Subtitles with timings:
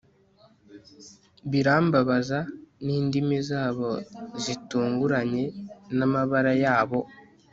[1.51, 2.39] birambabaza
[2.85, 3.89] n'indimi zabo
[4.43, 5.43] zitunguranye
[5.97, 6.99] n'amabara yabo